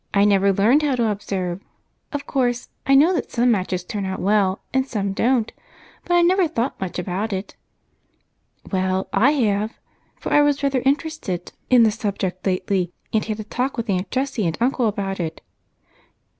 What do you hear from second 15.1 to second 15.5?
it."